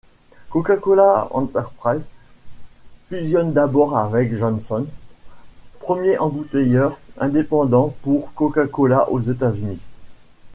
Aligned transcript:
Coca-Cola 0.49 1.27
Enterprise 1.29 2.07
fusionne 3.07 3.53
d'abord 3.53 3.95
avec 3.95 4.33
Johnston, 4.33 4.87
premier 5.79 6.17
embouteilleur 6.17 6.97
indépendant 7.19 7.93
pour 8.01 8.33
Coca-Cola 8.33 9.11
aux 9.11 9.19
États-Unis. 9.21 9.79